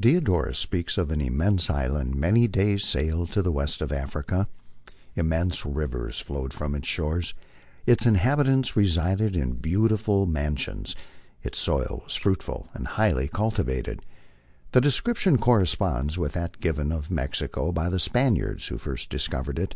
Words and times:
Diodo 0.00 0.46
rus 0.46 0.58
speaks 0.58 0.96
of 0.96 1.12
an 1.12 1.20
immense 1.20 1.68
island 1.68 2.16
many 2.16 2.48
days' 2.48 2.86
sail 2.86 3.26
to 3.26 3.42
the 3.42 3.52
west 3.52 3.82
of 3.82 3.92
Africa; 3.92 4.48
im 5.14 5.28
mense 5.28 5.66
rivers 5.66 6.18
flowed 6.18 6.54
from 6.54 6.74
its 6.74 6.88
shores; 6.88 7.34
its 7.84 8.06
inhabitants 8.06 8.76
resided 8.76 9.36
in 9.36 9.52
beautiful 9.56 10.24
man 10.24 10.56
sions; 10.56 10.96
its 11.42 11.58
soil 11.58 12.00
was 12.02 12.14
fruitful 12.14 12.70
and 12.72 12.86
highly 12.96 13.28
cultivated. 13.28 14.06
The 14.72 14.80
description 14.80 15.36
corresponds 15.36 16.16
with 16.16 16.32
that 16.32 16.60
given 16.60 16.90
of 16.90 17.10
Mexico 17.10 17.70
by 17.70 17.90
the 17.90 17.98
Spaniards 18.00 18.68
who 18.68 18.78
first 18.78 19.10
discovered 19.10 19.58
it. 19.58 19.74